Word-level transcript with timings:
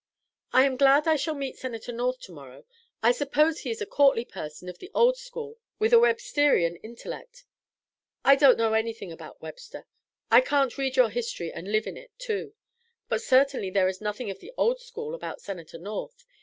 I 0.51 0.63
am 0.65 0.77
glad 0.77 1.07
I 1.07 1.15
shall 1.15 1.35
meet 1.35 1.59
Senator 1.59 1.91
North 1.91 2.19
to 2.21 2.31
morrow. 2.31 2.65
I 3.03 3.11
suppose 3.11 3.59
he 3.59 3.69
is 3.69 3.81
a 3.83 3.85
courtly 3.85 4.25
person 4.25 4.67
of 4.67 4.79
the 4.79 4.89
old 4.95 5.15
school 5.15 5.59
with 5.77 5.93
a 5.93 5.97
Websterian 5.99 6.77
intellect." 6.81 7.43
"I 8.25 8.35
don't 8.35 8.57
know 8.57 8.73
anything 8.73 9.11
about 9.11 9.43
Webster; 9.43 9.85
I 10.31 10.41
can't 10.41 10.75
read 10.75 10.95
your 10.95 11.11
history 11.11 11.51
and 11.53 11.71
live 11.71 11.85
in 11.85 11.97
it, 11.97 12.09
too; 12.17 12.55
but 13.09 13.21
certainly 13.21 13.69
there 13.69 13.87
is 13.87 14.01
nothing 14.01 14.31
of 14.31 14.39
the 14.39 14.51
old 14.57 14.81
school 14.81 15.13
about 15.13 15.39
Senator 15.39 15.77
North. 15.77 16.25